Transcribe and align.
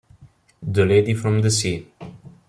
The 0.63 0.83
Lady 0.83 1.13
from 1.13 1.41
the 1.41 1.51
Sea 1.51 1.87